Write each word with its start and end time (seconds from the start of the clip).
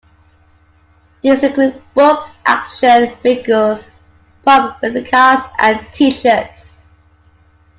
These 1.21 1.43
include 1.43 1.79
books, 1.93 2.33
action 2.43 3.15
figures, 3.21 3.85
prop 4.41 4.81
replicas 4.81 5.43
and 5.59 5.79
t-shirts. 5.93 6.87